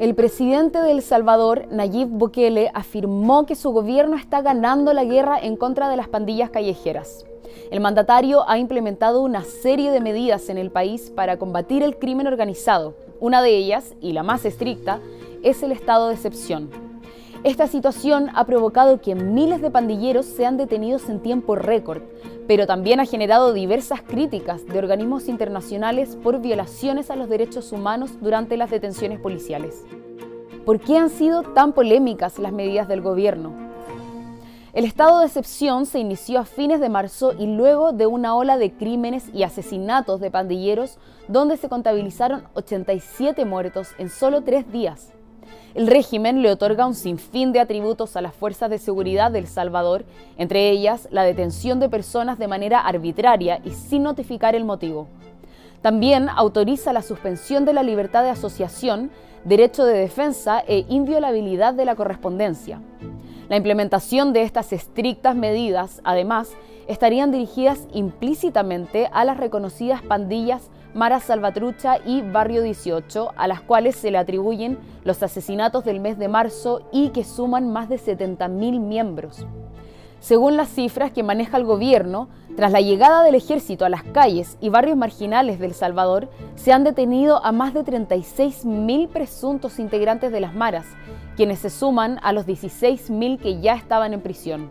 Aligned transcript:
El 0.00 0.16
presidente 0.16 0.80
de 0.82 0.90
El 0.90 1.02
Salvador, 1.02 1.68
Nayib 1.70 2.08
Bukele, 2.08 2.68
afirmó 2.74 3.46
que 3.46 3.54
su 3.54 3.70
gobierno 3.70 4.16
está 4.16 4.42
ganando 4.42 4.92
la 4.92 5.04
guerra 5.04 5.38
en 5.40 5.56
contra 5.56 5.88
de 5.88 5.96
las 5.96 6.08
pandillas 6.08 6.50
callejeras. 6.50 7.24
El 7.70 7.80
mandatario 7.80 8.42
ha 8.48 8.58
implementado 8.58 9.22
una 9.22 9.44
serie 9.44 9.92
de 9.92 10.00
medidas 10.00 10.48
en 10.48 10.58
el 10.58 10.72
país 10.72 11.12
para 11.14 11.38
combatir 11.38 11.84
el 11.84 11.96
crimen 11.96 12.26
organizado. 12.26 12.96
Una 13.20 13.40
de 13.40 13.56
ellas, 13.56 13.94
y 14.00 14.12
la 14.12 14.24
más 14.24 14.44
estricta, 14.44 14.98
es 15.44 15.62
el 15.62 15.70
estado 15.70 16.08
de 16.08 16.14
excepción. 16.14 16.83
Esta 17.44 17.66
situación 17.66 18.30
ha 18.34 18.46
provocado 18.46 19.02
que 19.02 19.14
miles 19.14 19.60
de 19.60 19.70
pandilleros 19.70 20.24
sean 20.24 20.56
detenidos 20.56 21.10
en 21.10 21.20
tiempo 21.20 21.56
récord, 21.56 22.00
pero 22.48 22.66
también 22.66 23.00
ha 23.00 23.04
generado 23.04 23.52
diversas 23.52 24.00
críticas 24.00 24.66
de 24.66 24.78
organismos 24.78 25.28
internacionales 25.28 26.16
por 26.22 26.40
violaciones 26.40 27.10
a 27.10 27.16
los 27.16 27.28
derechos 27.28 27.70
humanos 27.70 28.12
durante 28.22 28.56
las 28.56 28.70
detenciones 28.70 29.20
policiales. 29.20 29.84
¿Por 30.64 30.80
qué 30.80 30.96
han 30.96 31.10
sido 31.10 31.42
tan 31.42 31.74
polémicas 31.74 32.38
las 32.38 32.54
medidas 32.54 32.88
del 32.88 33.02
gobierno? 33.02 33.52
El 34.72 34.86
estado 34.86 35.20
de 35.20 35.26
excepción 35.26 35.84
se 35.84 35.98
inició 35.98 36.40
a 36.40 36.46
fines 36.46 36.80
de 36.80 36.88
marzo 36.88 37.34
y 37.38 37.46
luego 37.46 37.92
de 37.92 38.06
una 38.06 38.34
ola 38.36 38.56
de 38.56 38.72
crímenes 38.72 39.28
y 39.34 39.42
asesinatos 39.42 40.18
de 40.18 40.30
pandilleros 40.30 40.98
donde 41.28 41.58
se 41.58 41.68
contabilizaron 41.68 42.44
87 42.54 43.44
muertos 43.44 43.90
en 43.98 44.08
solo 44.08 44.40
tres 44.40 44.72
días. 44.72 45.12
El 45.74 45.86
régimen 45.86 46.42
le 46.42 46.50
otorga 46.50 46.86
un 46.86 46.94
sinfín 46.94 47.52
de 47.52 47.60
atributos 47.60 48.16
a 48.16 48.20
las 48.20 48.34
fuerzas 48.34 48.70
de 48.70 48.78
seguridad 48.78 49.30
de 49.30 49.40
El 49.40 49.46
Salvador, 49.46 50.04
entre 50.38 50.70
ellas 50.70 51.08
la 51.10 51.24
detención 51.24 51.80
de 51.80 51.88
personas 51.88 52.38
de 52.38 52.48
manera 52.48 52.80
arbitraria 52.80 53.60
y 53.64 53.70
sin 53.70 54.04
notificar 54.04 54.54
el 54.54 54.64
motivo. 54.64 55.08
También 55.82 56.28
autoriza 56.28 56.92
la 56.92 57.02
suspensión 57.02 57.64
de 57.64 57.74
la 57.74 57.82
libertad 57.82 58.22
de 58.22 58.30
asociación, 58.30 59.10
derecho 59.44 59.84
de 59.84 59.98
defensa 59.98 60.62
e 60.66 60.86
inviolabilidad 60.88 61.74
de 61.74 61.84
la 61.84 61.94
correspondencia. 61.94 62.80
La 63.48 63.56
implementación 63.56 64.32
de 64.32 64.42
estas 64.42 64.72
estrictas 64.72 65.36
medidas, 65.36 66.00
además, 66.02 66.52
estarían 66.88 67.30
dirigidas 67.30 67.86
implícitamente 67.92 69.08
a 69.12 69.24
las 69.24 69.36
reconocidas 69.36 70.00
pandillas 70.02 70.70
Mara 70.94 71.20
Salvatrucha 71.20 71.98
y 72.06 72.22
Barrio 72.22 72.62
18, 72.62 73.32
a 73.36 73.46
las 73.46 73.60
cuales 73.60 73.96
se 73.96 74.10
le 74.10 74.18
atribuyen 74.18 74.78
los 75.04 75.22
asesinatos 75.22 75.84
del 75.84 76.00
mes 76.00 76.18
de 76.18 76.28
marzo 76.28 76.88
y 76.90 77.10
que 77.10 77.24
suman 77.24 77.70
más 77.70 77.88
de 77.88 77.96
70.000 77.96 78.80
miembros. 78.80 79.44
Según 80.24 80.56
las 80.56 80.70
cifras 80.70 81.12
que 81.12 81.22
maneja 81.22 81.58
el 81.58 81.66
gobierno, 81.66 82.28
tras 82.56 82.72
la 82.72 82.80
llegada 82.80 83.22
del 83.22 83.34
ejército 83.34 83.84
a 83.84 83.90
las 83.90 84.04
calles 84.04 84.56
y 84.58 84.70
barrios 84.70 84.96
marginales 84.96 85.58
de 85.58 85.66
El 85.66 85.74
Salvador, 85.74 86.30
se 86.56 86.72
han 86.72 86.82
detenido 86.82 87.44
a 87.44 87.52
más 87.52 87.74
de 87.74 87.84
36.000 87.84 89.08
presuntos 89.08 89.78
integrantes 89.78 90.32
de 90.32 90.40
las 90.40 90.54
maras, 90.54 90.86
quienes 91.36 91.58
se 91.58 91.68
suman 91.68 92.20
a 92.22 92.32
los 92.32 92.46
16.000 92.46 93.38
que 93.38 93.60
ya 93.60 93.74
estaban 93.74 94.14
en 94.14 94.22
prisión. 94.22 94.70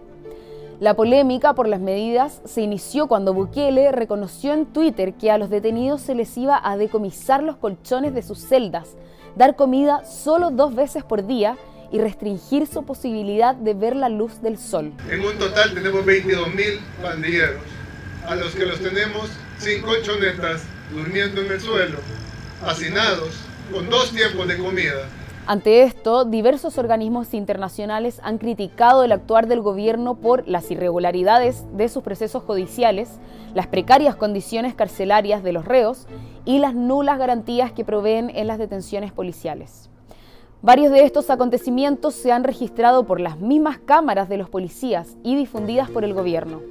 La 0.80 0.96
polémica 0.96 1.54
por 1.54 1.68
las 1.68 1.80
medidas 1.80 2.42
se 2.46 2.64
inició 2.64 3.06
cuando 3.06 3.36
Bukele 3.36 3.92
reconoció 3.92 4.54
en 4.54 4.66
Twitter 4.66 5.14
que 5.14 5.30
a 5.30 5.38
los 5.38 5.52
detenidos 5.52 6.02
se 6.02 6.16
les 6.16 6.36
iba 6.36 6.60
a 6.64 6.78
decomisar 6.78 7.44
los 7.44 7.58
colchones 7.58 8.16
de 8.16 8.24
sus 8.24 8.40
celdas, 8.40 8.98
dar 9.36 9.56
comida 9.56 10.04
solo 10.04 10.50
dos 10.50 10.74
veces 10.74 11.04
por 11.04 11.28
día 11.28 11.58
y 11.94 12.00
restringir 12.00 12.66
su 12.66 12.84
posibilidad 12.84 13.54
de 13.54 13.76
ver 13.76 13.96
la 13.96 14.10
luz 14.10 14.42
del 14.42 14.58
sol. 14.58 14.92
En 15.12 15.24
un 15.24 15.38
total 15.38 15.76
tenemos 15.76 16.04
22.000 16.04 16.80
pandilleros, 17.04 17.62
a 18.28 18.36
los 18.36 18.56
que 18.56 18.66
los 18.66 18.80
tenemos 18.80 19.30
sin 19.60 19.84
colchonetas, 19.84 20.64
durmiendo 20.92 21.42
en 21.42 21.52
el 21.52 21.62
suelo, 21.62 22.00
hacinados, 22.66 23.30
con 23.72 23.92
dos 23.92 24.10
tiempos 24.10 24.48
de 24.48 24.58
comida. 24.58 25.08
Ante 25.46 25.84
esto, 25.84 26.26
diversos 26.26 26.80
organismos 26.80 27.36
internacionales 27.36 28.20
han 28.24 28.40
criticado 28.40 29.04
el 29.04 29.12
actuar 29.12 29.48
del 29.48 29.62
gobierno 29.62 30.16
por 30.16 30.48
las 30.48 30.72
irregularidades 30.72 31.64
de 31.74 31.90
sus 31.90 32.02
procesos 32.02 32.42
judiciales, 32.42 33.20
las 33.54 33.68
precarias 33.68 34.16
condiciones 34.16 34.74
carcelarias 34.74 35.44
de 35.44 35.52
los 35.52 35.66
reos 35.66 36.08
y 36.44 36.58
las 36.58 36.74
nulas 36.74 37.20
garantías 37.20 37.72
que 37.72 37.86
proveen 37.86 38.32
en 38.34 38.48
las 38.48 38.58
detenciones 38.58 39.12
policiales. 39.12 39.92
Varios 40.64 40.94
de 40.94 41.04
estos 41.04 41.30
acontecimientos 41.30 42.14
se 42.14 42.32
han 42.32 42.46
registrado 42.46 43.04
por 43.04 43.20
las 43.20 43.38
mismas 43.38 43.80
cámaras 43.80 44.30
de 44.30 44.38
los 44.38 44.50
policías 44.50 45.18
y 45.22 45.36
difundidas 45.36 45.90
por 45.90 46.06
el 46.06 46.14
gobierno. 46.14 46.62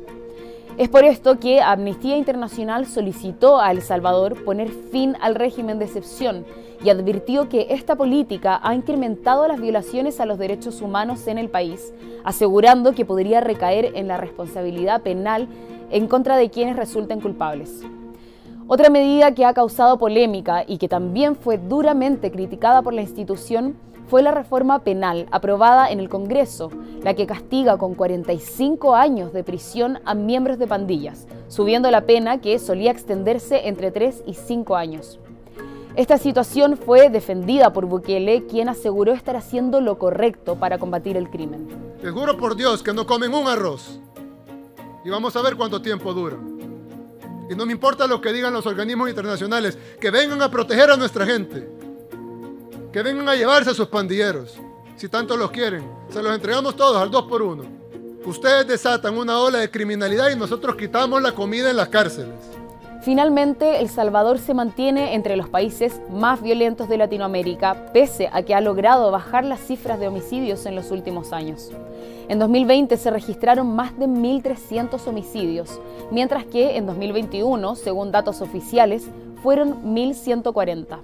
Es 0.79 0.89
por 0.89 1.05
esto 1.05 1.39
que 1.39 1.61
Amnistía 1.61 2.17
Internacional 2.17 2.87
solicitó 2.87 3.61
a 3.61 3.71
El 3.71 3.83
Salvador 3.83 4.43
poner 4.47 4.71
fin 4.71 5.15
al 5.21 5.35
régimen 5.35 5.79
de 5.79 5.85
excepción 5.85 6.47
y 6.83 6.89
advirtió 6.89 7.51
que 7.51 7.67
esta 7.69 7.95
política 7.95 8.59
ha 8.63 8.75
incrementado 8.75 9.47
las 9.47 9.61
violaciones 9.61 10.21
a 10.21 10.25
los 10.25 10.39
derechos 10.39 10.81
humanos 10.81 11.27
en 11.27 11.37
el 11.37 11.51
país, 11.51 11.93
asegurando 12.25 12.95
que 12.95 13.05
podría 13.05 13.43
recaer 13.43 13.93
en 13.95 14.09
la 14.09 14.17
responsabilidad 14.17 15.03
penal 15.03 15.49
en 15.91 16.09
contra 16.09 16.39
de 16.39 16.49
quienes 16.49 16.77
resulten 16.77 17.21
culpables. 17.21 17.83
Otra 18.69 18.91
medida 18.91 19.35
que 19.35 19.45
ha 19.45 19.55
causado 19.55 19.99
polémica 19.99 20.65
y 20.67 20.79
que 20.79 20.89
también 20.89 21.35
fue 21.35 21.59
duramente 21.59 22.31
criticada 22.31 22.81
por 22.81 22.95
la 22.95 23.03
institución 23.03 23.77
fue 24.09 24.23
la 24.23 24.31
reforma 24.31 24.81
penal 24.81 25.27
aprobada 25.31 25.91
en 25.91 25.99
el 25.99 26.09
Congreso, 26.09 26.71
la 27.03 27.15
que 27.15 27.27
castiga 27.27 27.77
con 27.77 27.95
45 27.95 28.95
años 28.95 29.33
de 29.33 29.43
prisión 29.43 29.99
a 30.05 30.15
miembros 30.15 30.59
de 30.59 30.67
pandillas, 30.67 31.27
subiendo 31.49 31.91
la 31.91 32.03
pena 32.03 32.41
que 32.41 32.59
solía 32.59 32.91
extenderse 32.91 33.69
entre 33.69 33.91
3 33.91 34.25
y 34.27 34.35
5 34.35 34.77
años. 34.77 35.19
Esta 35.97 36.17
situación 36.17 36.77
fue 36.77 37.11
defendida 37.11 37.73
por 37.73 37.87
Bukele, 37.87 38.47
quien 38.47 38.69
aseguró 38.69 39.13
estar 39.13 39.37
haciendo 39.37 39.81
lo 39.81 39.99
correcto 39.99 40.57
para 40.57 40.79
combatir 40.79 41.17
el 41.17 41.29
crimen. 41.29 41.69
Te 42.01 42.11
juro 42.11 42.37
por 42.37 42.57
Dios 42.57 42.83
que 42.83 42.95
no 42.95 43.07
comen 43.07 43.35
un 43.35 43.47
arroz. 43.49 44.01
Y 45.05 45.11
vamos 45.11 45.35
a 45.37 45.43
ver 45.43 45.57
cuánto 45.57 45.83
tiempo 45.83 46.15
dura. 46.15 46.39
Y 47.51 47.55
no 47.55 47.67
me 47.67 47.73
importa 47.73 48.07
lo 48.07 48.21
que 48.21 48.33
digan 48.33 48.53
los 48.53 48.67
organismos 48.67 49.09
internacionales, 49.09 49.77
que 50.01 50.11
vengan 50.11 50.41
a 50.43 50.51
proteger 50.51 50.91
a 50.91 50.97
nuestra 50.97 51.27
gente. 51.27 51.69
Que 52.93 53.03
vengan 53.03 53.29
a 53.29 53.35
llevarse 53.35 53.71
a 53.71 53.75
sus 53.75 53.89
pandilleros. 53.89 54.55
Si 54.97 55.09
tanto 55.09 55.37
los 55.37 55.51
quieren, 55.51 55.85
se 56.11 56.23
los 56.23 56.35
entregamos 56.35 56.77
todos 56.77 56.97
al 56.97 57.11
2 57.11 57.25
por 57.25 57.43
1 57.43 57.83
Ustedes 58.25 58.69
desatan 58.69 59.19
una 59.19 59.39
ola 59.39 59.59
de 59.59 59.71
criminalidad 59.71 60.31
y 60.31 60.37
nosotros 60.37 60.77
quitamos 60.77 61.21
la 61.21 61.33
comida 61.33 61.71
en 61.71 61.77
las 61.77 61.89
cárceles. 61.89 62.35
Finalmente, 63.03 63.81
El 63.81 63.89
Salvador 63.89 64.39
se 64.39 64.55
mantiene 64.55 65.15
entre 65.15 65.37
los 65.37 65.49
países 65.49 66.01
más 66.09 66.41
violentos 66.41 66.89
de 66.89 66.99
Latinoamérica, 66.99 67.87
pese 67.93 68.31
a 68.33 68.43
que 68.43 68.55
ha 68.55 68.61
logrado 68.61 69.11
bajar 69.11 69.45
las 69.45 69.59
cifras 69.59 69.99
de 69.99 70.07
homicidios 70.07 70.67
en 70.67 70.77
los 70.77 70.93
últimos 70.93 71.33
años. 71.33 71.73
En 72.29 72.39
2020 72.39 72.97
se 72.97 73.11
registraron 73.11 73.75
más 73.75 73.99
de 73.99 74.07
1.300 74.07 75.05
homicidios, 75.09 75.81
mientras 76.13 76.45
que 76.45 76.77
en 76.77 76.87
2021, 76.87 77.75
según 77.75 78.13
datos 78.13 78.41
oficiales, 78.41 79.09
fueron 79.43 79.83
1.140. 79.83 81.01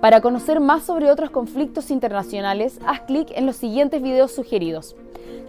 Para 0.00 0.20
conocer 0.20 0.60
más 0.60 0.84
sobre 0.84 1.10
otros 1.10 1.30
conflictos 1.30 1.90
internacionales, 1.90 2.78
haz 2.86 3.00
clic 3.00 3.32
en 3.34 3.46
los 3.46 3.56
siguientes 3.56 4.00
videos 4.00 4.30
sugeridos. 4.30 4.94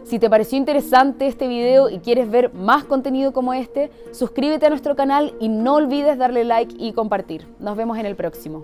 Si 0.03 0.19
te 0.19 0.29
pareció 0.29 0.57
interesante 0.57 1.27
este 1.27 1.47
video 1.47 1.89
y 1.89 1.99
quieres 1.99 2.29
ver 2.29 2.53
más 2.53 2.85
contenido 2.85 3.33
como 3.33 3.53
este, 3.53 3.91
suscríbete 4.11 4.65
a 4.65 4.69
nuestro 4.69 4.95
canal 4.95 5.33
y 5.39 5.49
no 5.49 5.75
olvides 5.75 6.17
darle 6.17 6.45
like 6.45 6.75
y 6.77 6.93
compartir. 6.93 7.45
Nos 7.59 7.75
vemos 7.75 7.97
en 7.97 8.05
el 8.05 8.15
próximo. 8.15 8.63